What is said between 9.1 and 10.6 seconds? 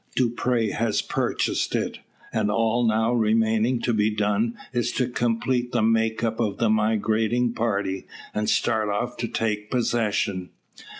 to take possession.